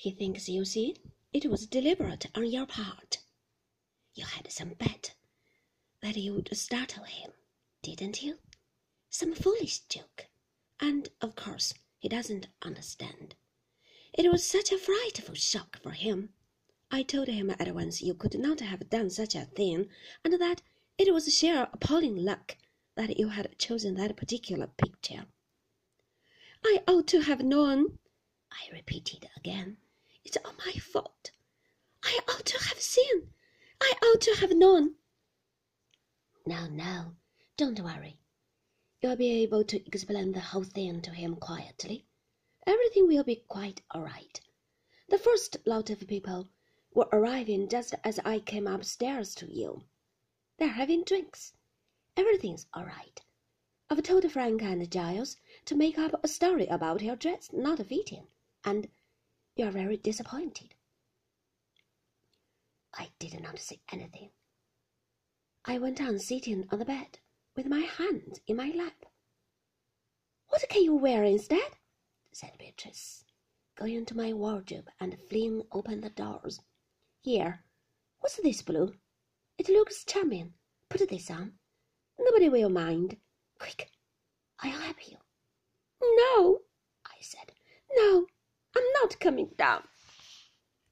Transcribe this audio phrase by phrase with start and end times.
[0.00, 0.94] He thinks, you see,
[1.32, 3.18] it was deliberate on your part.
[4.14, 5.16] You had some bet
[6.02, 7.32] that you would startle him,
[7.82, 8.38] didn't you?
[9.10, 10.28] Some foolish joke.
[10.78, 13.34] And, of course, he doesn't understand.
[14.14, 16.32] It was such a frightful shock for him.
[16.92, 19.90] I told him at once you could not have done such a thing,
[20.22, 20.62] and that
[20.96, 22.56] it was sheer appalling luck
[22.94, 25.26] that you had chosen that particular picture.
[26.64, 27.98] I ought to have known,
[28.52, 29.78] I repeated again.
[30.24, 31.30] It's all my fault.
[32.02, 33.34] I ought to have seen.
[33.80, 34.94] I ought to have known.
[36.46, 37.16] No, no,
[37.56, 38.18] don't worry.
[39.00, 42.06] You'll be able to explain the whole thing to him quietly.
[42.66, 44.40] Everything will be quite all right.
[45.08, 46.48] The first lot of people
[46.92, 49.84] were arriving just as I came upstairs to you.
[50.58, 51.52] They're having drinks.
[52.16, 53.22] Everything's all right.
[53.88, 58.26] I've told Frank and Giles to make up a story about your dress not fitting,
[58.64, 58.88] and
[59.58, 60.72] you're very disappointed.
[62.94, 64.30] I did not say anything.
[65.64, 67.18] I went on sitting on the bed
[67.56, 69.04] with my hands in my lap.
[70.46, 71.72] What can you wear instead?
[72.32, 73.24] said Beatrice,
[73.76, 76.60] going to my wardrobe and flinging open the doors.
[77.20, 77.64] Here,
[78.20, 78.94] what's this blue?
[79.58, 80.54] It looks charming.
[80.88, 81.54] Put this on.
[82.16, 83.16] Nobody will mind.
[83.58, 83.90] Quick,
[84.60, 85.16] I'll help you.
[86.00, 86.60] No,
[87.04, 87.52] I said.
[87.96, 88.26] No,
[89.28, 89.84] caminhar